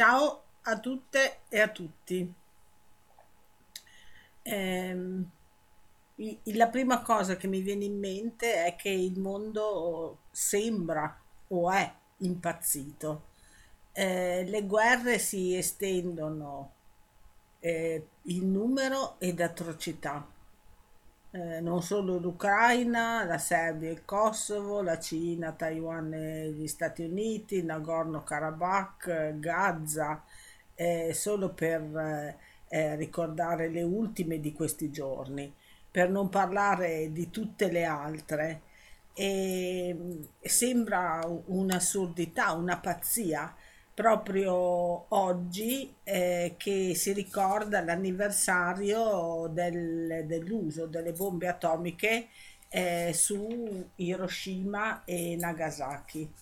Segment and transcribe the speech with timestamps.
[0.00, 2.34] Ciao a tutte e a tutti.
[6.14, 11.70] I- la prima cosa che mi viene in mente è che il mondo sembra o
[11.70, 13.24] è impazzito.
[13.92, 16.72] Eh, le guerre si estendono
[17.60, 20.26] eh, in numero ed atrocità.
[21.32, 27.62] Eh, non solo l'Ucraina, la Serbia, il Kosovo, la Cina, Taiwan e gli Stati Uniti,
[27.62, 30.24] Nagorno-Karabakh, Gaza,
[30.74, 32.36] eh, solo per eh,
[32.68, 35.52] eh, ricordare le ultime di questi giorni,
[35.90, 38.62] per non parlare di tutte le altre.
[39.14, 43.54] E mm, sembra un'assurdità, una pazzia
[44.00, 52.28] proprio oggi eh, che si ricorda l'anniversario del- dell'uso delle bombe atomiche
[52.70, 56.32] eh, su Hiroshima e Nagasaki.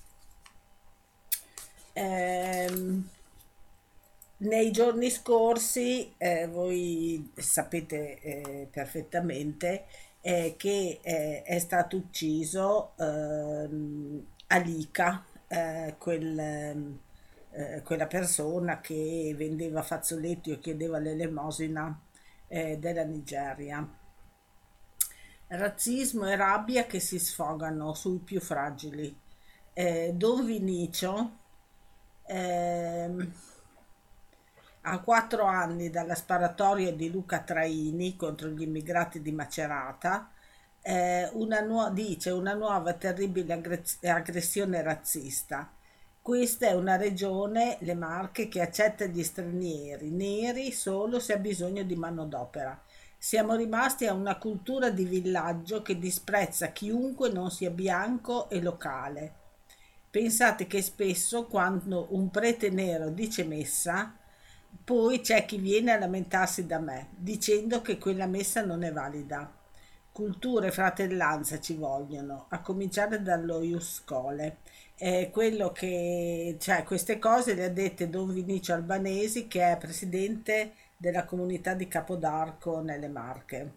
[1.94, 3.08] Ehm,
[4.40, 9.86] nei giorni scorsi, eh, voi sapete eh, perfettamente
[10.20, 16.98] eh, che eh, è stato ucciso ehm, Alika, eh, quel, ehm,
[17.50, 21.98] eh, quella persona che vendeva fazzoletti o chiedeva l'elemosina
[22.48, 23.86] eh, della Nigeria.
[25.48, 29.16] Razzismo e rabbia che si sfogano sui più fragili.
[29.72, 31.38] Eh, Don Vinicio
[32.26, 33.32] ehm,
[34.82, 40.30] a quattro anni dalla sparatoria di Luca Traini contro gli immigrati di Macerata,
[40.80, 45.70] eh, una nuo- dice una nuova terribile aggre- aggressione razzista.
[46.28, 51.84] Questa è una regione, le Marche, che accetta gli stranieri neri solo se ha bisogno
[51.84, 52.78] di manodopera.
[53.16, 59.32] Siamo rimasti a una cultura di villaggio che disprezza chiunque non sia bianco e locale.
[60.10, 64.14] Pensate che spesso quando un prete nero dice messa,
[64.84, 69.50] poi c'è chi viene a lamentarsi da me, dicendo che quella messa non è valida.
[70.12, 74.02] Cultura e fratellanza ci vogliono, a cominciare dallo Ius
[75.00, 80.72] È quello che, cioè, queste cose le ha dette Don Vinicio Albanesi, che è presidente
[80.96, 83.72] della comunità di Capodarco nelle Marche.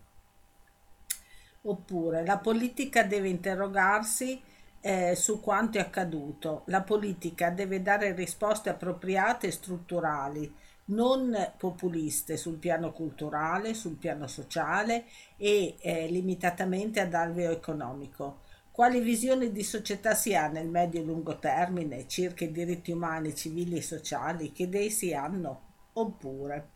[1.61, 4.41] Oppure la politica deve interrogarsi
[4.81, 6.63] eh, su quanto è accaduto.
[6.65, 10.51] La politica deve dare risposte appropriate e strutturali,
[10.85, 15.05] non populiste sul piano culturale, sul piano sociale
[15.37, 18.39] e eh, limitatamente ad alveo economico.
[18.71, 23.35] Quali visioni di società si ha nel medio e lungo termine circa i diritti umani,
[23.35, 24.51] civili e sociali?
[24.51, 25.61] Che idee si hanno?
[25.93, 26.69] Oppure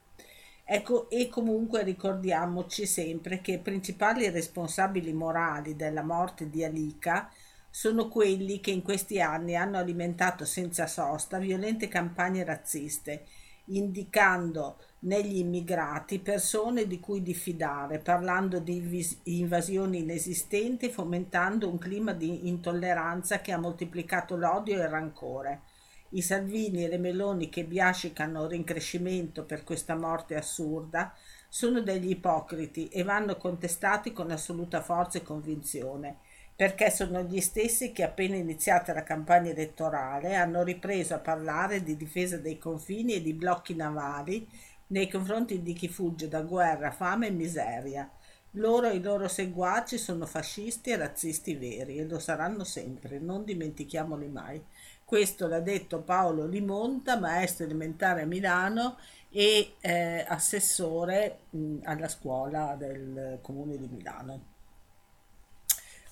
[0.67, 7.31] Ecco, e comunque ricordiamoci sempre che i principali responsabili morali della morte di Alika
[7.69, 13.25] sono quelli che in questi anni hanno alimentato senza sosta violente campagne razziste,
[13.65, 22.47] indicando negli immigrati persone di cui diffidare, parlando di invasioni inesistenti, fomentando un clima di
[22.47, 25.61] intolleranza che ha moltiplicato l'odio e il rancore.
[26.09, 31.13] I Salvini e le Meloni che biascicano rincrescimento per questa morte assurda
[31.49, 36.17] sono degli ipocriti e vanno contestati con assoluta forza e convinzione,
[36.55, 41.97] perché sono gli stessi che appena iniziata la campagna elettorale hanno ripreso a parlare di
[41.97, 44.47] difesa dei confini e di blocchi navali
[44.87, 48.09] nei confronti di chi fugge da guerra, fame e miseria.
[48.51, 53.43] Loro e i loro seguaci sono fascisti e razzisti veri e lo saranno sempre, non
[53.43, 54.63] dimentichiamoli mai.
[55.03, 58.97] Questo l'ha detto Paolo Limonta, maestro elementare a Milano
[59.29, 64.54] e eh, assessore mh, alla scuola del comune di Milano.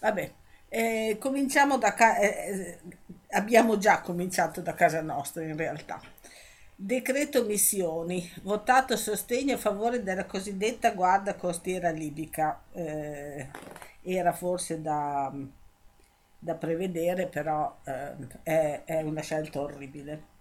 [0.04, 0.32] Vabbè,
[0.68, 2.80] eh, cominciamo da ca- eh, eh,
[3.32, 6.02] abbiamo già cominciato da casa nostra in realtà.
[6.76, 12.62] Decreto missioni, votato sostegno a favore della cosiddetta guardia costiera libica.
[12.74, 13.48] Eh,
[14.04, 15.32] era forse da,
[16.40, 18.14] da prevedere, però eh,
[18.44, 20.32] è, è una scelta orribile.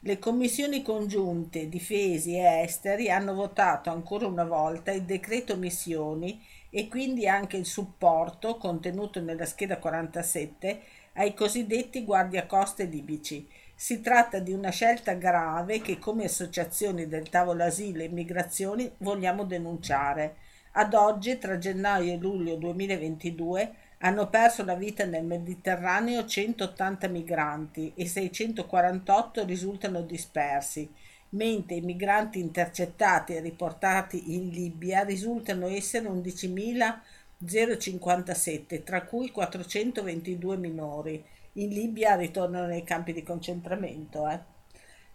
[0.00, 6.42] Le commissioni congiunte difesi e esteri hanno votato ancora una volta il decreto missioni
[6.74, 10.80] e quindi anche il supporto contenuto nella scheda 47
[11.14, 13.46] ai cosiddetti guardiacoste libici.
[13.74, 19.44] Si tratta di una scelta grave che come associazioni del tavolo asilo e immigrazioni vogliamo
[19.44, 20.36] denunciare.
[20.72, 27.92] Ad oggi, tra gennaio e luglio 2022, hanno perso la vita nel Mediterraneo 180 migranti
[27.94, 30.90] e 648 risultano dispersi,
[31.32, 41.22] mentre i migranti intercettati e riportati in Libia risultano essere 11.057, tra cui 422 minori.
[41.54, 44.26] In Libia ritornano nei campi di concentramento.
[44.28, 44.38] Eh.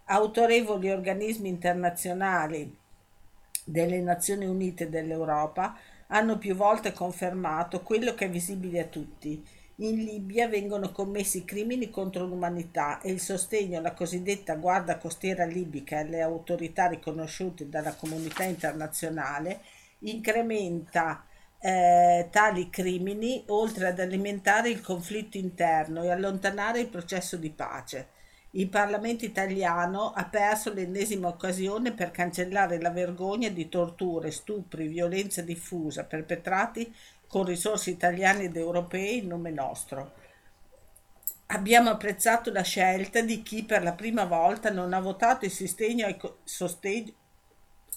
[0.06, 2.76] Autorevoli organismi internazionali
[3.64, 5.78] delle Nazioni Unite e dell'Europa
[6.08, 9.44] hanno più volte confermato quello che è visibile a tutti.
[9.80, 15.98] In Libia vengono commessi crimini contro l'umanità e il sostegno alla cosiddetta Guardia Costiera libica
[15.98, 19.62] e alle autorità riconosciute dalla comunità internazionale
[20.00, 21.24] incrementa
[21.60, 28.08] eh, tali crimini oltre ad alimentare il conflitto interno e allontanare il processo di pace.
[28.52, 35.44] Il Parlamento italiano ha perso l'ennesima occasione per cancellare la vergogna di torture, stupri, violenza
[35.44, 36.92] diffusa perpetrati
[37.28, 40.14] con risorse italiane ed europee in nome nostro.
[41.48, 46.06] Abbiamo apprezzato la scelta di chi per la prima volta non ha votato il sostegno
[46.06, 47.14] ai, co- sostegno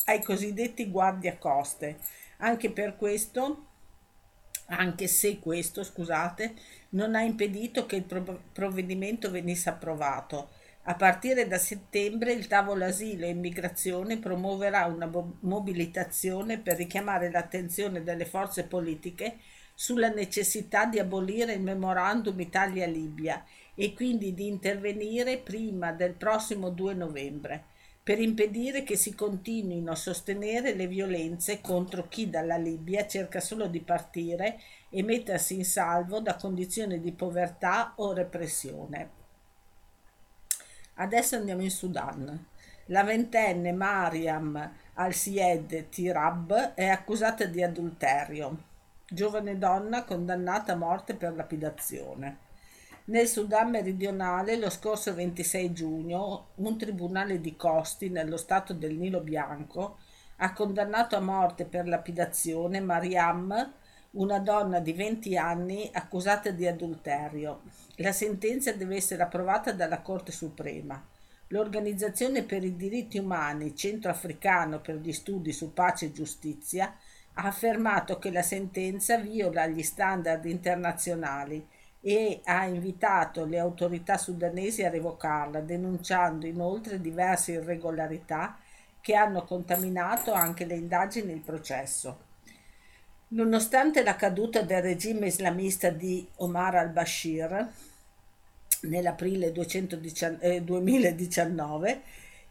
[0.07, 1.99] ai cosiddetti guardiacoste.
[2.39, 3.67] Anche per questo
[4.71, 6.55] anche se questo, scusate,
[6.91, 10.51] non ha impedito che il provvedimento venisse approvato.
[10.85, 15.11] A partire da settembre il tavolo asilo e immigrazione promuoverà una
[15.41, 19.37] mobilitazione per richiamare l'attenzione delle forze politiche
[19.75, 23.45] sulla necessità di abolire il memorandum Italia-Libia
[23.75, 27.65] e quindi di intervenire prima del prossimo 2 novembre
[28.03, 33.67] per impedire che si continuino a sostenere le violenze contro chi dalla Libia cerca solo
[33.67, 39.20] di partire e mettersi in salvo da condizioni di povertà o repressione.
[41.01, 42.47] Adesso andiamo in Sudan.
[42.87, 48.65] La ventenne Mariam al-Sied Tirab è accusata di adulterio,
[49.09, 52.37] giovane donna condannata a morte per lapidazione.
[53.05, 59.21] Nel Sudan meridionale, lo scorso 26 giugno, un tribunale di Costi, nello stato del Nilo
[59.21, 59.97] Bianco,
[60.37, 63.73] ha condannato a morte per lapidazione Mariam,
[64.13, 67.63] una donna di 20 anni accusata di adulterio.
[67.97, 71.01] La sentenza deve essere approvata dalla Corte Suprema.
[71.49, 76.93] L'Organizzazione per i diritti umani centroafricano per gli studi su pace e giustizia
[77.35, 81.65] ha affermato che la sentenza viola gli standard internazionali
[82.01, 88.59] e ha invitato le autorità sudanesi a revocarla, denunciando inoltre diverse irregolarità
[89.01, 92.30] che hanno contaminato anche le indagini e il processo.
[93.33, 97.65] Nonostante la caduta del regime islamista di Omar al-Bashir
[98.83, 102.03] nell'aprile 2019,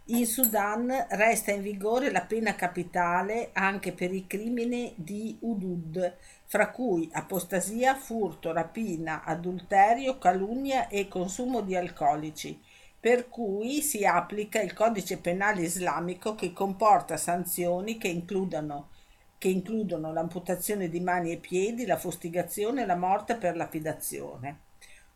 [0.06, 6.16] in Sudan resta in vigore la pena capitale anche per i crimini di Udud,
[6.46, 12.58] fra cui apostasia, furto, rapina, adulterio, calunnia e consumo di alcolici,
[12.98, 18.92] per cui si applica il codice penale islamico che comporta sanzioni che includono,
[19.40, 24.68] che includono l'amputazione di mani e piedi, la fustigazione e la morte per lapidazione.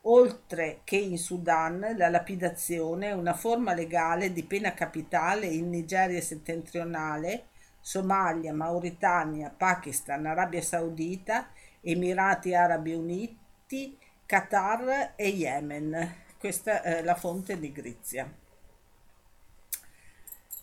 [0.05, 6.21] Oltre che in Sudan, la lapidazione è una forma legale di pena capitale in Nigeria
[6.21, 7.47] settentrionale
[7.81, 11.49] Somalia, Mauritania, Pakistan, Arabia Saudita,
[11.81, 16.15] Emirati Arabi Uniti, Qatar e Yemen.
[16.39, 18.33] Questa è la fonte di Grizia.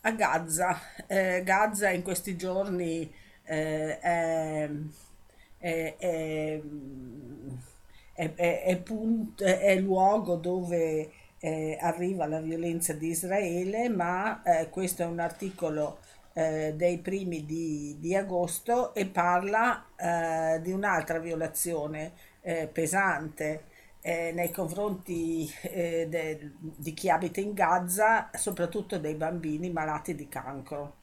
[0.03, 3.20] A Gaza, eh, Gaza in questi giorni
[3.51, 4.71] eh, è,
[5.59, 6.63] è,
[8.15, 11.11] è, è, punt, è luogo dove
[11.41, 15.99] eh, arriva la violenza di Israele, ma eh, questo è un articolo
[16.35, 23.65] eh, dei primi di, di, agosto e parla eh, di un'altra violazione eh, pesante
[24.01, 31.00] eh, nei confronti de, di chi abita in Gaza, soprattutto dei bambini malati di cancro.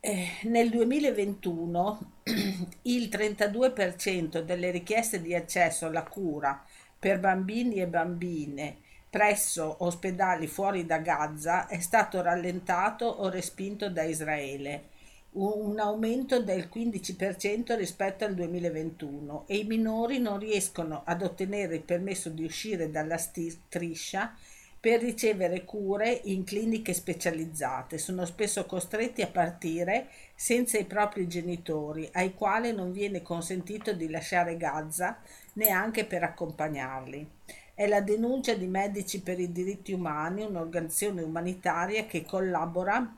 [0.00, 2.12] Nel 2021
[2.82, 6.64] il 32% delle richieste di accesso alla cura
[6.98, 8.76] per bambini e bambine
[9.10, 14.88] presso ospedali fuori da Gaza è stato rallentato o respinto da Israele,
[15.32, 21.82] un aumento del 15% rispetto al 2021 e i minori non riescono ad ottenere il
[21.82, 24.34] permesso di uscire dalla striscia
[24.80, 27.98] per ricevere cure in cliniche specializzate.
[27.98, 34.08] Sono spesso costretti a partire senza i propri genitori, ai quali non viene consentito di
[34.08, 35.18] lasciare Gaza
[35.54, 37.30] neanche per accompagnarli
[37.78, 43.16] è la denuncia di Medici per i diritti umani, un'organizzazione umanitaria che collabora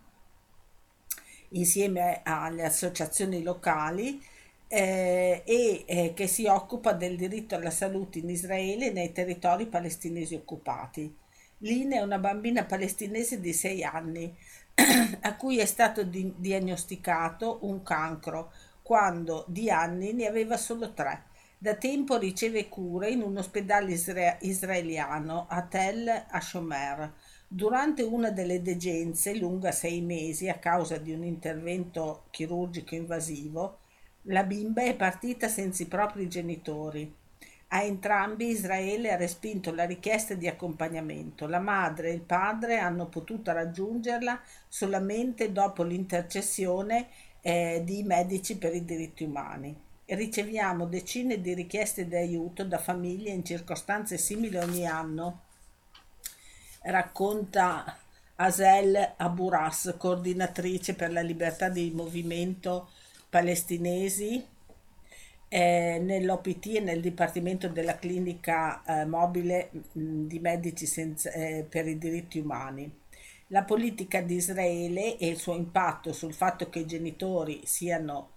[1.53, 4.23] insieme alle associazioni locali
[4.69, 9.65] eh, e eh, che si occupa del diritto alla salute in Israele e nei territori
[9.65, 11.17] palestinesi occupati.
[11.63, 14.35] Lina è una bambina palestinese di 6 anni
[15.21, 18.53] a cui è stato di- diagnosticato un cancro
[18.83, 21.23] quando di anni ne aveva solo 3.
[21.59, 27.13] Da tempo riceve cure in un ospedale isra- israeliano a Tel Hashomer,
[27.53, 33.79] Durante una delle degenze, lunga sei mesi a causa di un intervento chirurgico invasivo,
[34.23, 37.13] la bimba è partita senza i propri genitori.
[37.73, 41.47] A entrambi Israele ha respinto la richiesta di accompagnamento.
[41.47, 47.09] La madre e il padre hanno potuto raggiungerla solamente dopo l'intercessione
[47.41, 49.75] eh, di medici per i diritti umani.
[50.05, 55.43] Riceviamo decine di richieste di aiuto da famiglie in circostanze simili ogni anno
[56.83, 57.99] racconta
[58.37, 62.91] Asel Aburas, coordinatrice per la libertà di movimento
[63.29, 64.50] palestinesi
[65.53, 71.89] eh, nell'OPT e nel Dipartimento della Clinica eh, Mobile mh, di Medici senza, eh, per
[71.89, 72.89] i diritti umani.
[73.49, 78.31] La politica di Israele e il suo impatto sul fatto che i genitori siano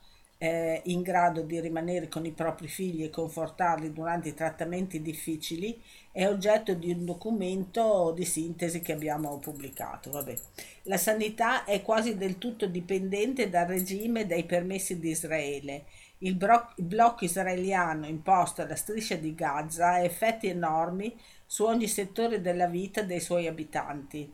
[0.43, 5.81] eh, in grado di rimanere con i propri figli e confortarli durante i trattamenti difficili
[6.11, 10.11] è oggetto di un documento di sintesi che abbiamo pubblicato.
[10.11, 10.35] Vabbè.
[10.83, 15.85] La sanità è quasi del tutto dipendente dal regime e dai permessi di Israele.
[16.17, 16.37] Il,
[16.75, 22.67] il blocco israeliano imposto alla striscia di Gaza ha effetti enormi su ogni settore della
[22.67, 24.29] vita dei suoi abitanti.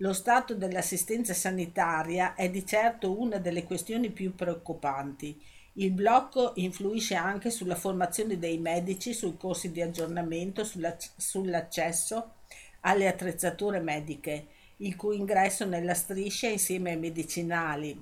[0.00, 5.36] Lo stato dell'assistenza sanitaria è di certo una delle questioni più preoccupanti.
[5.72, 12.34] Il blocco influisce anche sulla formazione dei medici, sui corsi di aggiornamento, sull'accesso
[12.82, 18.00] alle attrezzature mediche, il cui ingresso nella striscia insieme ai medicinali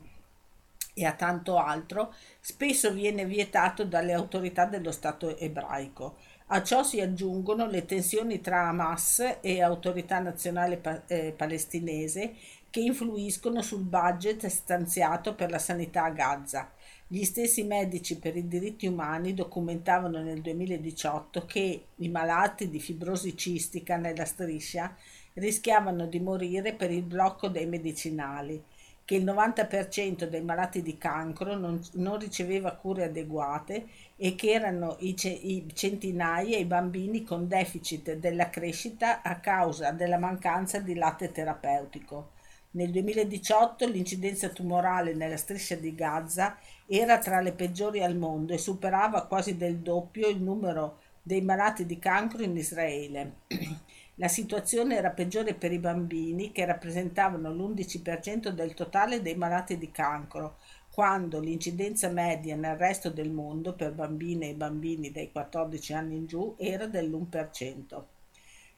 [0.92, 6.18] e a tanto altro spesso viene vietato dalle autorità dello Stato ebraico.
[6.48, 12.34] A ciò si aggiungono le tensioni tra Hamas e Autorità Nazionale pa- eh, Palestinese
[12.70, 16.70] che influiscono sul budget stanziato per la sanità a Gaza.
[17.08, 23.36] Gli stessi medici per i diritti umani documentavano nel 2018 che i malati di fibrosi
[23.36, 24.94] cistica nella striscia
[25.32, 28.62] rischiavano di morire per il blocco dei medicinali
[29.06, 33.86] che il 90% dei malati di cancro non, non riceveva cure adeguate
[34.16, 40.18] e che erano i, i centinaia i bambini con deficit della crescita a causa della
[40.18, 42.32] mancanza di latte terapeutico.
[42.72, 46.58] Nel 2018 l'incidenza tumorale nella striscia di Gaza
[46.88, 51.86] era tra le peggiori al mondo e superava quasi del doppio il numero dei malati
[51.86, 53.34] di cancro in Israele.
[54.18, 59.90] La situazione era peggiore per i bambini, che rappresentavano l'11% del totale dei malati di
[59.90, 60.56] cancro,
[60.90, 66.26] quando l'incidenza media nel resto del mondo per bambine e bambini dai 14 anni in
[66.26, 68.02] giù era dell'1%.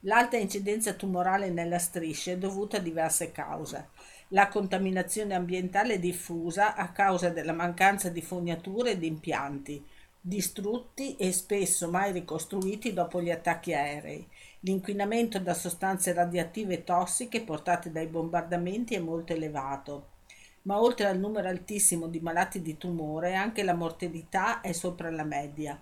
[0.01, 3.91] L'alta incidenza tumorale nella striscia è dovuta a diverse cause.
[4.31, 9.85] La contaminazione ambientale è diffusa a causa della mancanza di fognature e di impianti,
[10.21, 14.27] distrutti e spesso mai ricostruiti dopo gli attacchi aerei
[14.63, 20.09] L'inquinamento da sostanze radioattive tossiche portate dai bombardamenti è molto elevato,
[20.63, 25.23] ma oltre al numero altissimo di malati di tumore anche la mortalità è sopra la
[25.23, 25.81] media.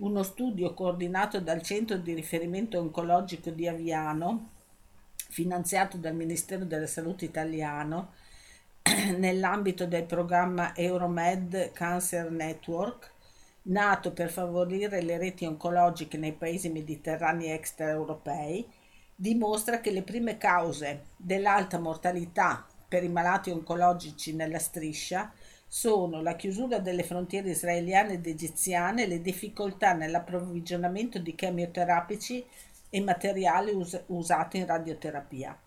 [0.00, 4.50] Uno studio coordinato dal Centro di riferimento oncologico di Aviano,
[5.30, 8.12] finanziato dal Ministero della Salute italiano,
[9.16, 13.10] nell'ambito del programma Euromed Cancer Network,
[13.68, 18.66] nato per favorire le reti oncologiche nei paesi mediterranei extraeuropei,
[19.14, 25.32] dimostra che le prime cause dell'alta mortalità per i malati oncologici nella striscia
[25.66, 32.44] sono la chiusura delle frontiere israeliane ed egiziane e le difficoltà nell'approvvigionamento di chemioterapici
[32.88, 35.58] e materiali us- usati in radioterapia.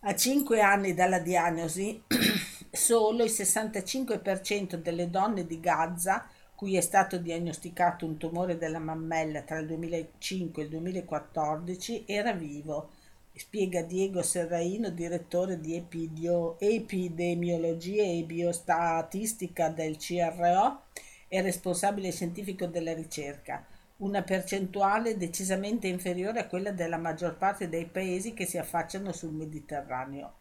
[0.00, 2.00] A cinque anni dalla diagnosi,
[2.70, 9.42] solo il 65% delle donne di Gaza cui è stato diagnosticato un tumore della mammella
[9.42, 12.90] tra il 2005 e il 2014, era vivo,
[13.32, 20.86] spiega Diego Serraino, direttore di epidio, epidemiologia e biostatistica del CRO
[21.28, 23.64] e responsabile scientifico della ricerca,
[23.98, 29.32] una percentuale decisamente inferiore a quella della maggior parte dei paesi che si affacciano sul
[29.32, 30.32] Mediterraneo.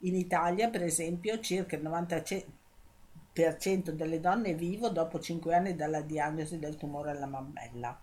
[0.00, 1.82] In Italia, per esempio, circa il
[3.34, 7.98] 90%, delle donne è vivo dopo 5 anni dalla diagnosi del tumore alla mammella.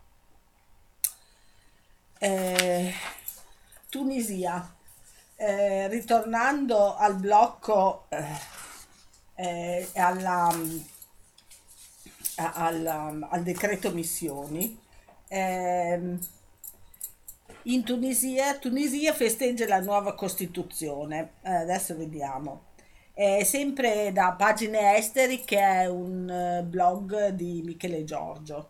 [2.17, 2.93] Eh,
[3.89, 4.75] Tunisia,
[5.35, 8.35] eh, ritornando al blocco, eh,
[9.35, 10.53] eh alla,
[12.35, 14.77] alla, al decreto missioni,
[15.27, 16.19] ehm,
[17.63, 21.33] in Tunisia, Tunisia festeggia la nuova Costituzione.
[21.41, 22.68] Eh, adesso vediamo.
[23.19, 28.69] È sempre da Pagine Esteri che è un eh, blog di Michele Giorgio.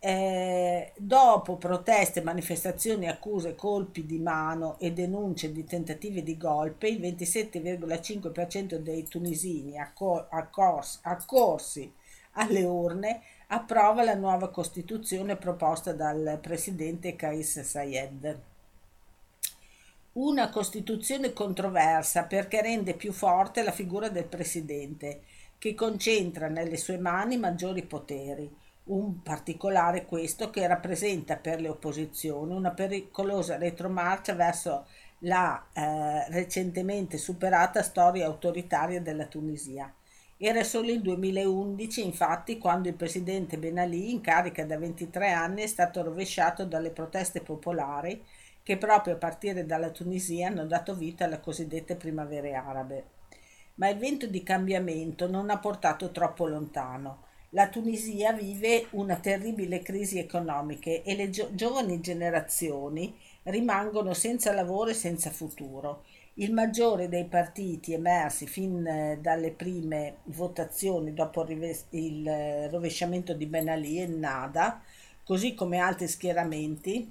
[0.00, 7.00] Eh, dopo proteste, manifestazioni, accuse, colpi di mano e denunce di tentativi di golpe, il
[7.00, 11.88] 27,5% dei tunisini accor- accors- accorsi
[12.32, 18.47] alle urne approva la nuova Costituzione proposta dal presidente Kais Sayed.
[20.18, 25.20] Una Costituzione controversa perché rende più forte la figura del presidente,
[25.58, 28.52] che concentra nelle sue mani maggiori poteri
[28.86, 34.86] un particolare questo che rappresenta per le opposizioni una pericolosa retromarcia verso
[35.20, 39.94] la eh, recentemente superata storia autoritaria della Tunisia.
[40.36, 45.62] Era solo il 2011, infatti, quando il presidente Ben Ali, in carica da 23 anni,
[45.62, 48.20] è stato rovesciato dalle proteste popolari
[48.68, 53.04] che proprio a partire dalla Tunisia hanno dato vita alle cosiddette primavere arabe.
[53.76, 59.80] Ma il vento di cambiamento non ha portato troppo lontano la Tunisia vive una terribile
[59.80, 66.04] crisi economica e le gio- giovani generazioni rimangono senza lavoro e senza futuro.
[66.34, 73.46] Il maggiore dei partiti emersi fin eh, dalle prime votazioni dopo il eh, rovesciamento di
[73.46, 74.82] Ben Ali e Nada,
[75.24, 77.10] così come altri schieramenti,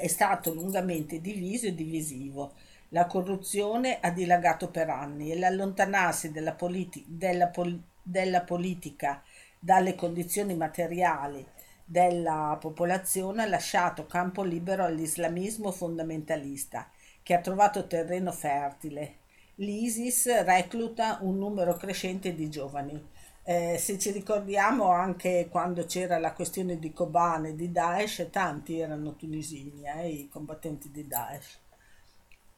[0.00, 2.54] è stato lungamente diviso e divisivo.
[2.90, 9.22] La corruzione ha dilagato per anni e l'allontanarsi della, politi- della politica della politica
[9.58, 11.44] dalle condizioni materiali
[11.84, 16.90] della popolazione ha lasciato campo libero all'islamismo fondamentalista
[17.22, 19.16] che ha trovato terreno fertile.
[19.56, 23.08] L'ISIS recluta un numero crescente di giovani.
[23.50, 29.16] Eh, se ci ricordiamo anche quando c'era la questione di Kobane, di Daesh, tanti erano
[29.16, 31.58] tunisini, eh, i combattenti di Daesh.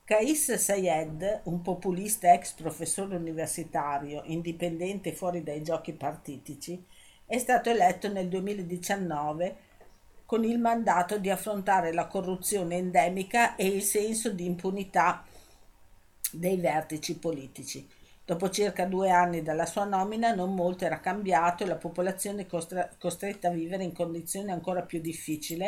[0.02, 6.84] Kais Sayed, un populista ex professore universitario, indipendente fuori dai giochi partitici,
[7.24, 9.56] è stato eletto nel 2019
[10.26, 15.24] con il mandato di affrontare la corruzione endemica e il senso di impunità
[16.32, 17.98] dei vertici politici.
[18.24, 22.94] Dopo circa due anni dalla sua nomina non molto era cambiato e la popolazione è
[22.98, 25.66] costretta a vivere in condizioni ancora più difficili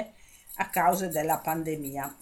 [0.56, 2.16] a causa della pandemia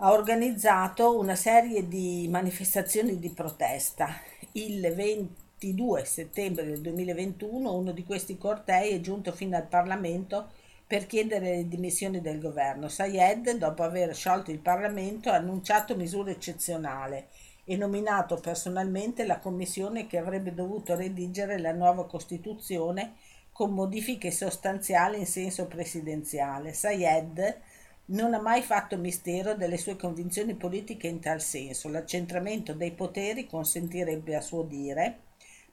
[0.00, 4.08] ha organizzato una serie di manifestazioni di protesta.
[4.52, 10.50] Il 22 settembre del 2021 uno di questi cortei è giunto fino al Parlamento
[10.86, 12.88] per chiedere le dimissioni del governo.
[12.88, 17.24] Sayed, dopo aver sciolto il Parlamento, ha annunciato misure eccezionali
[17.70, 23.16] e nominato personalmente la commissione che avrebbe dovuto redigere la nuova Costituzione
[23.52, 26.72] con modifiche sostanziali in senso presidenziale.
[26.72, 27.60] Sayed
[28.06, 31.90] non ha mai fatto mistero delle sue convinzioni politiche in tal senso.
[31.90, 35.18] L'accentramento dei poteri consentirebbe, a suo dire,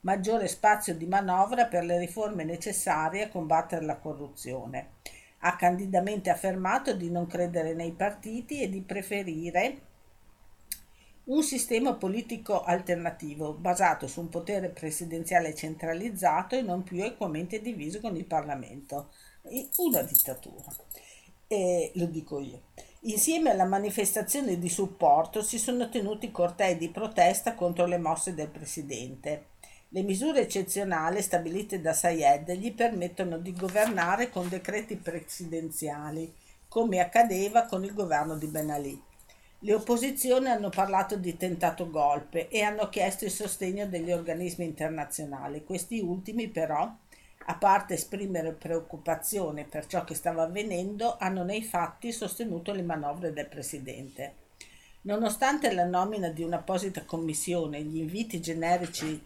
[0.02, 4.96] maggiore spazio di manovra per le riforme necessarie a combattere la corruzione.
[5.40, 9.94] Ha candidamente affermato di non credere nei partiti e di preferire
[11.26, 18.00] un sistema politico alternativo basato su un potere presidenziale centralizzato e non più equamente diviso
[18.00, 19.12] con il Parlamento.
[19.78, 20.76] Una dittatura
[21.48, 22.62] e lo dico io.
[23.02, 28.50] Insieme alla manifestazione di supporto si sono tenuti cortei di protesta contro le mosse del
[28.50, 29.50] presidente.
[29.90, 36.34] Le misure eccezionali stabilite da Sayed gli permettono di governare con decreti presidenziali,
[36.68, 39.02] come accadeva con il governo di Ben Ali.
[39.66, 45.64] Le opposizioni hanno parlato di tentato golpe e hanno chiesto il sostegno degli organismi internazionali.
[45.64, 46.88] Questi ultimi però
[47.48, 53.34] a parte esprimere preoccupazione per ciò che stava avvenendo, hanno nei fatti sostenuto le manovre
[53.34, 54.36] del Presidente.
[55.02, 59.20] Nonostante la nomina di un'apposita commissione gli inviti generici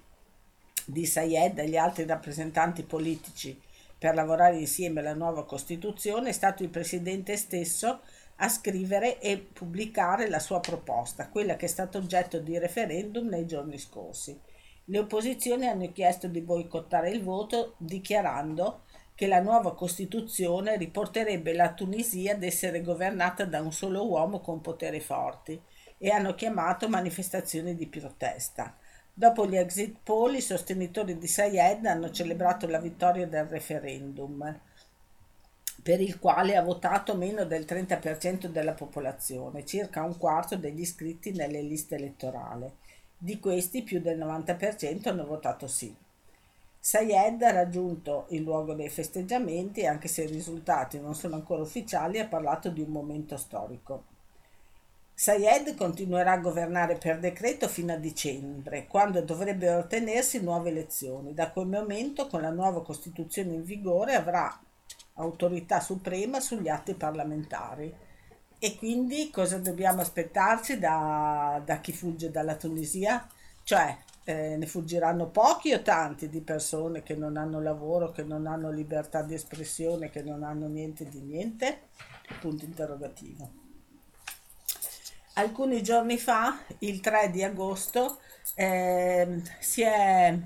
[0.86, 3.60] di Sayed e gli altri rappresentanti politici
[3.98, 8.00] per lavorare insieme alla nuova Costituzione, è stato il Presidente stesso
[8.42, 13.46] a scrivere e pubblicare la sua proposta, quella che è stata oggetto di referendum nei
[13.46, 14.40] giorni scorsi.
[14.86, 21.74] Le opposizioni hanno chiesto di boicottare il voto dichiarando che la nuova Costituzione riporterebbe la
[21.74, 25.62] Tunisia ad essere governata da un solo uomo con poteri forti
[25.98, 28.78] e hanno chiamato manifestazioni di protesta.
[29.14, 34.58] Dopo gli exit poll, i sostenitori di Sayed hanno celebrato la vittoria del referendum,
[35.90, 41.32] per il quale ha votato meno del 30% della popolazione, circa un quarto degli iscritti
[41.32, 42.72] nelle liste elettorali.
[43.18, 45.92] Di questi più del 90% hanno votato sì.
[46.80, 51.64] Sayed ha raggiunto il luogo dei festeggiamenti e anche se i risultati non sono ancora
[51.64, 54.04] ufficiali ha parlato di un momento storico.
[55.16, 61.34] Sayed continuerà a governare per decreto fino a dicembre, quando dovrebbero ottenersi nuove elezioni.
[61.34, 64.56] Da quel momento, con la nuova Costituzione in vigore, avrà
[65.20, 67.94] autorità suprema sugli atti parlamentari.
[68.62, 73.26] E quindi cosa dobbiamo aspettarci da, da chi fugge dalla Tunisia?
[73.64, 78.48] Cioè, eh, ne fuggiranno pochi o tanti di persone che non hanno lavoro, che non
[78.48, 81.90] hanno libertà di espressione, che non hanno niente di niente?
[82.42, 83.50] Punto interrogativo.
[85.36, 88.20] Alcuni giorni fa, il 3 di agosto,
[88.56, 90.38] eh, si è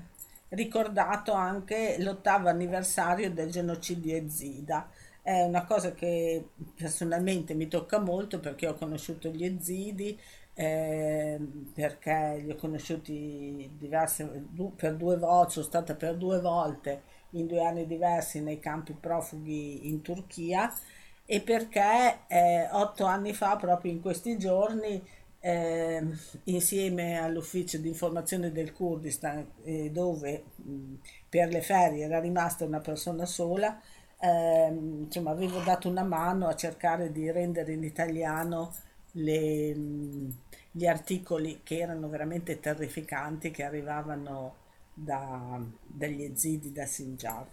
[0.54, 4.88] ricordato anche l'ottavo anniversario del genocidio Ezida.
[5.22, 10.18] È una cosa che personalmente mi tocca molto perché ho conosciuto gli Ezidi,
[10.54, 11.38] eh,
[11.72, 14.24] perché li ho conosciuti diverse,
[14.76, 19.88] per due volte, sono stata per due volte in due anni diversi nei campi profughi
[19.88, 20.72] in Turchia
[21.26, 25.02] e perché eh, otto anni fa, proprio in questi giorni,
[25.46, 26.02] eh,
[26.44, 30.94] insieme all'ufficio di informazione del Kurdistan, eh, dove mh,
[31.28, 33.78] per le ferie era rimasta una persona sola,
[34.20, 38.74] ehm, insomma, avevo dato una mano a cercare di rendere in italiano
[39.12, 39.74] le,
[40.70, 44.54] gli articoli che erano veramente terrificanti che arrivavano
[44.92, 47.46] da, dagli ezidi da Sinjar.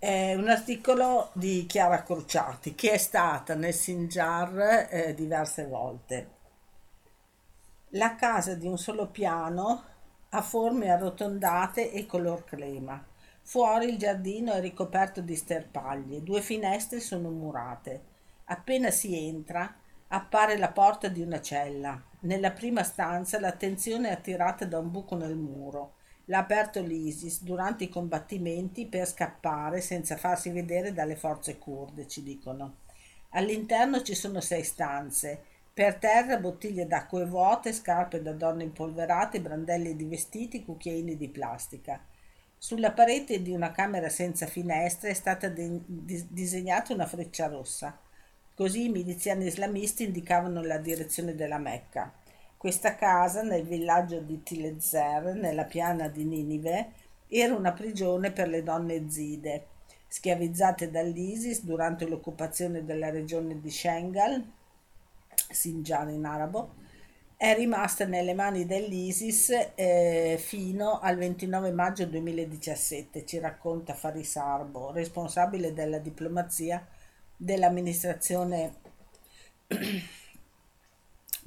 [0.00, 6.28] È un articolo di Chiara Crociati che è stata nel Sinjar eh, diverse volte.
[7.88, 9.82] La casa di un solo piano
[10.28, 13.04] ha forme arrotondate e color crema.
[13.42, 18.02] Fuori il giardino è ricoperto di sterpaglie, due finestre sono murate.
[18.44, 19.74] Appena si entra,
[20.06, 22.00] appare la porta di una cella.
[22.20, 25.94] Nella prima stanza l'attenzione è attirata da un buco nel muro.
[26.28, 32.22] L'ha aperto l'ISIS durante i combattimenti per scappare senza farsi vedere dalle forze kurde, ci
[32.22, 32.80] dicono.
[33.30, 35.42] All'interno ci sono sei stanze.
[35.72, 42.04] Per terra bottiglie d'acqua vuote, scarpe da donne impolverate, brandelli di vestiti, cucchiaini di plastica.
[42.58, 47.98] Sulla parete di una camera senza finestre è stata de- disegnata una freccia rossa.
[48.54, 52.12] Così i miliziani islamisti indicavano la direzione della Mecca.
[52.58, 56.90] Questa casa, nel villaggio di Tilezer, nella piana di Ninive,
[57.28, 59.66] era una prigione per le donne zide,
[60.08, 64.44] schiavizzate dall'ISIS durante l'occupazione della regione di Shengal,
[65.50, 66.74] Sinjar in arabo,
[67.36, 74.90] è rimasta nelle mani dell'ISIS eh, fino al 29 maggio 2017, ci racconta Faris Arbo,
[74.90, 76.84] responsabile della diplomazia
[77.36, 78.74] dell'amministrazione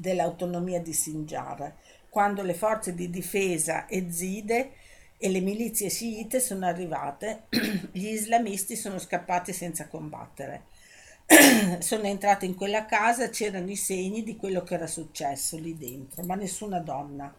[0.02, 1.76] dell'autonomia di Sinjar,
[2.10, 4.72] quando le forze di difesa ezide
[5.18, 7.44] e le milizie sciite sono arrivate,
[7.94, 10.66] gli islamisti sono scappati senza combattere.
[11.80, 16.24] sono entrati in quella casa, c'erano i segni di quello che era successo lì dentro,
[16.24, 17.34] ma nessuna donna.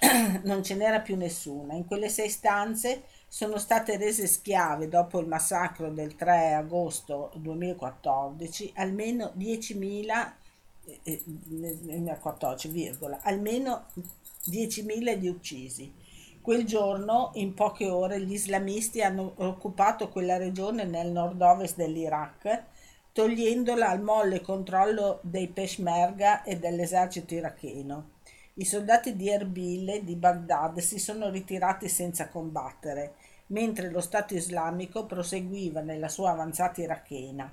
[0.44, 1.74] non ce n'era più nessuna.
[1.74, 8.72] In quelle sei stanze sono state rese schiave dopo il massacro del 3 agosto 2014
[8.76, 10.32] almeno 10.000
[11.02, 13.86] eh, 14, virgola, almeno
[14.50, 15.92] 10.000 gli uccisi.
[16.40, 22.62] Quel giorno, in poche ore, gli islamisti hanno occupato quella regione nel nord-ovest dell'Iraq,
[23.12, 28.10] togliendola al molle controllo dei Peshmerga e dell'esercito iracheno.
[28.54, 33.14] I soldati di Erbil e di Baghdad si sono ritirati senza combattere,
[33.48, 37.52] mentre lo Stato islamico proseguiva nella sua avanzata irachena.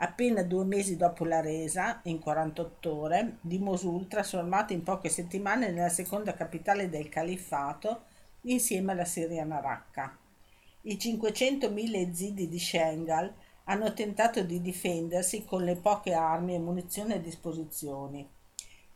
[0.00, 5.70] Appena due mesi dopo la resa, in 48 ore, di Mosul, trasformata in poche settimane
[5.70, 8.02] nella seconda capitale del califfato,
[8.42, 10.16] insieme alla siriana Raqqa.
[10.82, 13.34] I 500.000 ezidi di Shengal
[13.64, 18.28] hanno tentato di difendersi con le poche armi e munizioni a disposizione.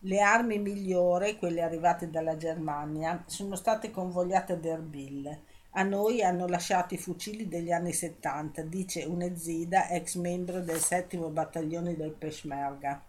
[0.04, 5.36] Le armi migliori, quelle arrivate dalla Germania, sono state convogliate ad Erbil
[5.74, 11.28] a noi hanno lasciato i fucili degli anni 70, dice un'ezida ex membro del settimo
[11.28, 13.02] battaglione del Peshmerga.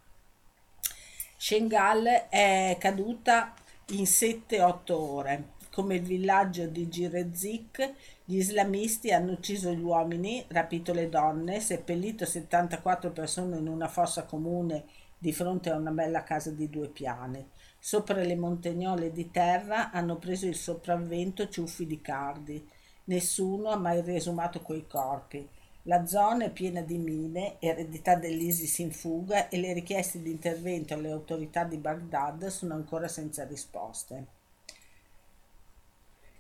[1.36, 3.54] Shengal è caduta
[3.90, 5.52] in 7-8 ore.
[5.74, 12.26] Come il villaggio di Girezik, gli islamisti hanno ucciso gli uomini, rapito le donne, seppellito
[12.26, 14.86] 74 persone in una fossa comune
[15.18, 17.46] di fronte a una bella casa di due piani.
[17.86, 22.66] Sopra le montagnole di terra hanno preso il sopravvento ciuffi di cardi.
[23.04, 25.46] Nessuno ha mai riesumato quei corpi.
[25.82, 30.94] La zona è piena di mine, eredità dell'ISIS in fuga e le richieste di intervento
[30.94, 34.28] alle autorità di Baghdad sono ancora senza risposte.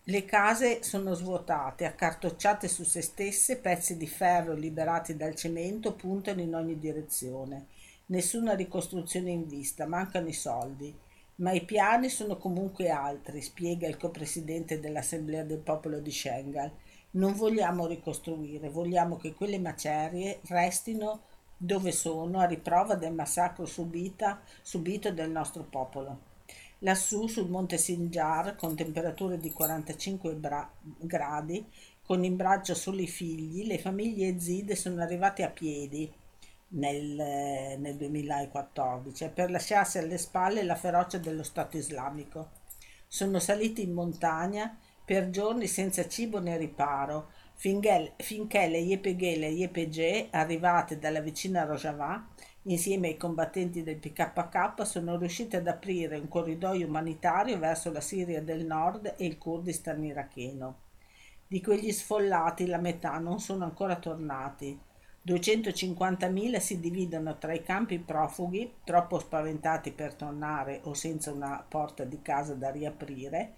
[0.06, 6.40] Le case sono svuotate, accartocciate su se stesse, pezzi di ferro liberati dal cemento puntano
[6.40, 7.66] in ogni direzione.
[8.06, 11.03] Nessuna ricostruzione in vista, mancano i soldi.
[11.44, 16.72] Ma i piani sono comunque altri, spiega il copresidente dell'Assemblea del Popolo di Schengal.
[17.12, 21.24] Non vogliamo ricostruire, vogliamo che quelle macerie restino
[21.58, 26.32] dove sono a riprova del massacro subita, subito del nostro popolo.
[26.80, 31.66] Lassù sul monte Sinjar, con temperature di 45 bra- gradi,
[32.06, 36.10] con in braccio solo i figli, le famiglie ezide sono arrivate a piedi
[36.74, 42.50] nel, nel 2014 per lasciarsi alle spalle la ferocia dello Stato islamico.
[43.08, 49.38] Sono saliti in montagna per giorni senza cibo né riparo, finché, finché le YPG e
[49.38, 52.28] le YPG, arrivate dalla vicina Rojava,
[52.64, 58.42] insieme ai combattenti del PKK, sono riuscite ad aprire un corridoio umanitario verso la Siria
[58.42, 60.78] del nord e il Kurdistan iracheno.
[61.46, 64.80] Di quegli sfollati la metà non sono ancora tornati.
[65.26, 72.04] 250.000 si dividono tra i campi profughi, troppo spaventati per tornare o senza una porta
[72.04, 73.56] di casa da riaprire,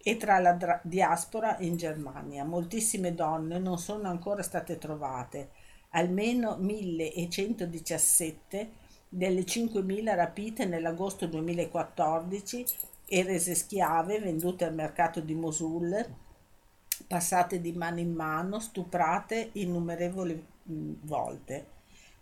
[0.00, 2.44] e tra la dra- diaspora in Germania.
[2.44, 5.50] Moltissime donne non sono ancora state trovate,
[5.90, 8.70] almeno 1117
[9.08, 12.64] delle 5.000 rapite nell'agosto 2014
[13.06, 16.14] e rese schiave vendute al mercato di Mosul,
[17.06, 21.66] passate di mano in mano, stuprate innumerevoli volte.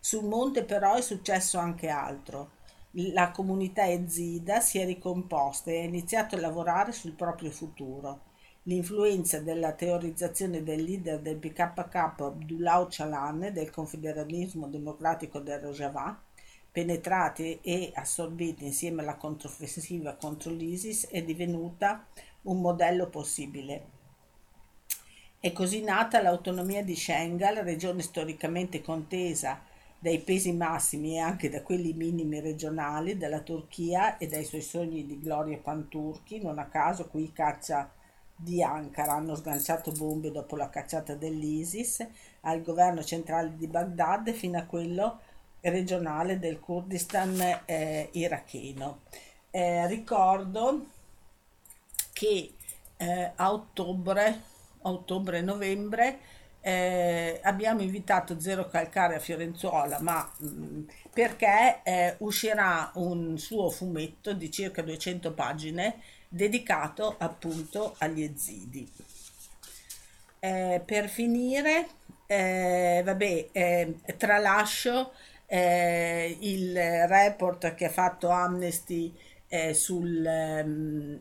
[0.00, 2.50] Sul monte però è successo anche altro
[2.98, 8.20] la comunità ezida si è ricomposta e ha iniziato a lavorare sul proprio futuro.
[8.62, 16.18] L'influenza della teorizzazione del leader del PKK Abdullah Öcalan e del confederalismo democratico del Rojava,
[16.72, 22.06] penetrati e assorbiti insieme alla controffensiva contro l'ISIS, è divenuta
[22.42, 23.95] un modello possibile.
[25.46, 29.62] È così nata l'autonomia di Shengal, regione storicamente contesa
[29.96, 35.06] dai pesi massimi e anche da quelli minimi regionali della Turchia e dai suoi sogni
[35.06, 37.88] di gloria panturchi, non a caso qui caccia
[38.34, 42.04] di Ankara hanno sganciato bombe dopo la cacciata dell'ISIS
[42.40, 45.20] al governo centrale di Baghdad fino a quello
[45.60, 49.02] regionale del Kurdistan eh, iracheno.
[49.52, 50.86] Eh, ricordo
[52.12, 52.52] che
[52.96, 54.54] eh, a ottobre,
[54.86, 56.18] ottobre-novembre
[56.66, 63.70] eh, abbiamo invitato Zero Calcare a Fiorenzuola, ma mh, mm, perché eh, uscirà un suo
[63.70, 68.90] fumetto di circa 200 pagine dedicato appunto agli ezidi.
[70.40, 71.86] Eh, per finire,
[72.26, 75.12] eh, vabbè, eh, tralascio
[75.46, 79.14] eh, il report che ha fatto Amnesty
[79.72, 81.20] sul, ehm,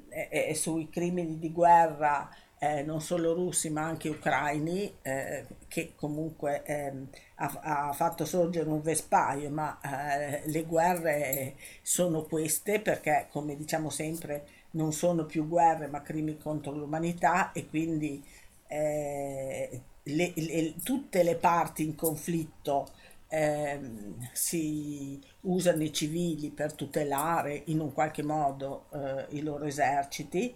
[0.54, 2.28] sui crimini di guerra
[2.66, 8.70] eh, non solo russi ma anche ucraini, eh, che comunque ehm, ha, ha, fatto sorgere
[8.70, 15.48] un vespaio, ma eh, le guerre sono queste perché, come diciamo sempre, non sono più
[15.48, 18.24] guerre ma crimini contro l'umanità e quindi
[18.68, 22.88] eh, le, le, tutte le parti in conflitto
[23.30, 30.54] ehm, si usano i civili per tutelare in un qualche modo eh, i loro eserciti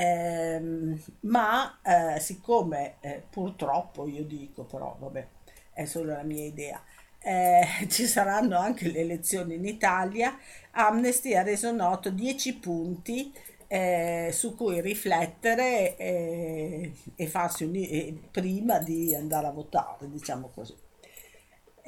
[0.00, 5.26] Ehm, ma eh, siccome eh, purtroppo io dico, però vabbè,
[5.74, 6.82] è solo la mia idea,
[7.18, 10.38] eh, ci saranno anche le elezioni in Italia,
[10.72, 13.30] Amnesty ha reso noto 10 punti
[13.66, 20.74] eh, su cui riflettere eh, e farsi un, prima di andare a votare, diciamo così.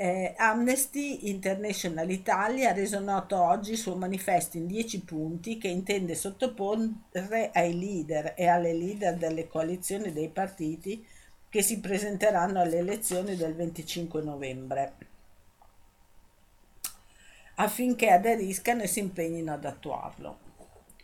[0.02, 5.68] Eh, Amnesty International Italia ha reso noto oggi il suo manifesto in 10 punti che
[5.68, 11.06] intende sottoporre ai leader e alle leader delle coalizioni dei partiti
[11.48, 14.94] che si presenteranno alle elezioni del 25 novembre
[17.54, 20.38] affinché aderiscano e si impegnino ad attuarlo.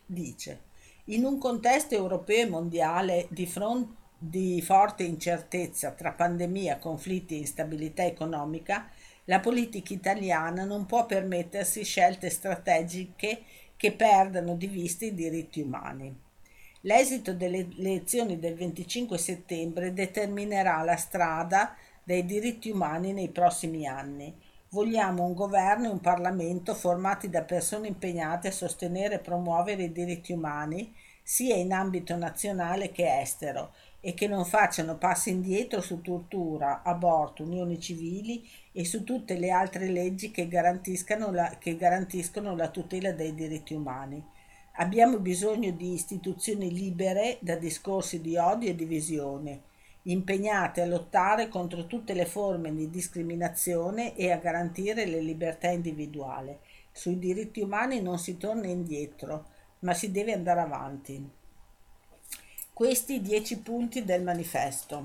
[0.05, 0.63] Dice,
[1.05, 7.39] in un contesto europeo e mondiale di fronte di forte incertezza tra pandemia, conflitti e
[7.39, 8.89] instabilità economica,
[9.25, 13.43] la politica italiana non può permettersi scelte strategiche
[13.77, 16.13] che perdano di vista i diritti umani.
[16.81, 24.35] L'esito delle elezioni del 25 settembre determinerà la strada dei diritti umani nei prossimi anni.
[24.69, 29.91] Vogliamo un governo e un Parlamento formati da persone impegnate a sostenere e promuovere i
[29.91, 36.01] diritti umani sia in ambito nazionale che estero e che non facciano passi indietro su
[36.01, 42.55] tortura, aborto, unioni civili e su tutte le altre leggi che garantiscono la, che garantiscono
[42.55, 44.23] la tutela dei diritti umani.
[44.75, 49.61] Abbiamo bisogno di istituzioni libere da discorsi di odio e divisione,
[50.03, 56.57] impegnate a lottare contro tutte le forme di discriminazione e a garantire le libertà individuali.
[56.91, 59.45] Sui diritti umani non si torna indietro,
[59.79, 61.38] ma si deve andare avanti.
[62.79, 65.03] Questi dieci punti del manifesto.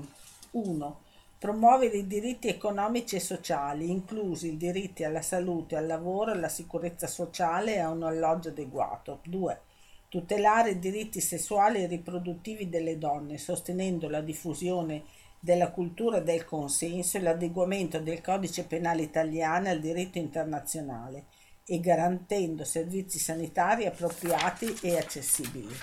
[0.51, 0.99] 1.
[1.37, 7.05] Promuovere i diritti economici e sociali, inclusi i diritti alla salute, al lavoro, alla sicurezza
[7.05, 9.19] sociale e a un alloggio adeguato.
[9.25, 9.59] 2.
[10.07, 15.03] Tutelare i diritti sessuali e riproduttivi delle donne, sostenendo la diffusione
[15.37, 21.25] della cultura del consenso e l'adeguamento del codice penale italiano al diritto internazionale
[21.65, 25.75] e garantendo servizi sanitari appropriati e accessibili.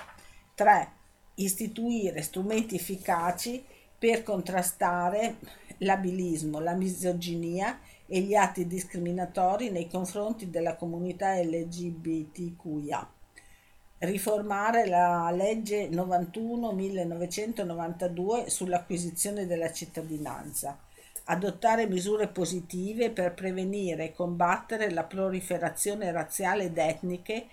[0.54, 1.00] 3.
[1.34, 3.64] Istituire strumenti efficaci
[3.98, 5.36] per contrastare
[5.78, 13.10] l'abilismo, la misoginia e gli atti discriminatori nei confronti della comunità LGBTQIA.
[13.98, 20.78] Riformare la legge 91-1992 sull'acquisizione della cittadinanza
[21.24, 27.46] adottare misure positive per prevenire e combattere la proliferazione razziale ed etniche,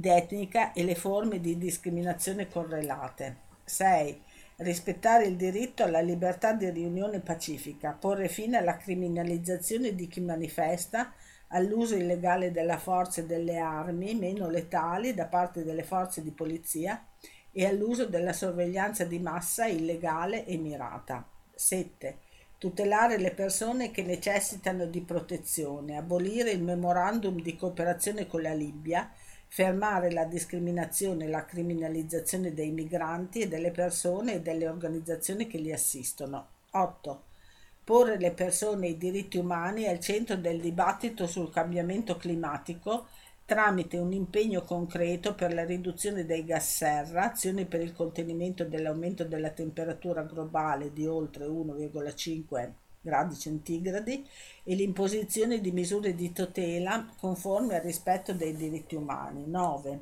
[0.00, 3.36] etnica e le forme di discriminazione correlate.
[3.64, 4.22] 6.
[4.56, 11.12] Rispettare il diritto alla libertà di riunione pacifica, porre fine alla criminalizzazione di chi manifesta,
[11.48, 17.06] all'uso illegale della forza e delle armi meno letali da parte delle forze di polizia
[17.50, 21.28] e all'uso della sorveglianza di massa illegale e mirata.
[21.54, 22.18] 7
[22.62, 29.10] tutelare le persone che necessitano di protezione, abolire il memorandum di cooperazione con la Libia,
[29.54, 35.58] fermare la discriminazione e la criminalizzazione dei migranti e delle persone e delle organizzazioni che
[35.58, 36.46] li assistono.
[36.70, 37.22] 8.
[37.84, 43.08] Porre le persone e i diritti umani al centro del dibattito sul cambiamento climatico
[43.44, 49.24] tramite un impegno concreto per la riduzione dei gas serra, azioni per il contenimento dell'aumento
[49.24, 52.70] della temperatura globale di oltre 1,5
[53.02, 54.24] gradi centigradi
[54.62, 59.44] e l'imposizione di misure di tutela conformi al rispetto dei diritti umani.
[59.46, 60.00] 9.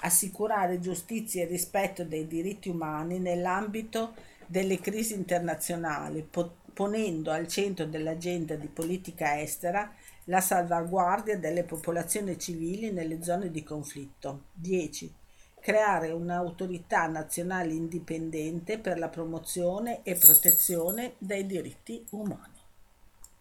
[0.00, 4.14] Assicurare giustizia e rispetto dei diritti umani nell'ambito
[4.46, 6.28] delle crisi internazionali,
[6.74, 9.90] ponendo al centro dell'agenda di politica estera
[10.24, 14.46] la salvaguardia delle popolazioni civili nelle zone di conflitto.
[14.52, 15.22] 10.
[15.64, 22.53] Creare un'autorità nazionale indipendente per la promozione e protezione dei diritti umani.